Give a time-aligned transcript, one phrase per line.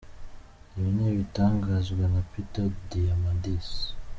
[0.75, 3.69] Ibi ni ibitangazwa na Peter Diamandis.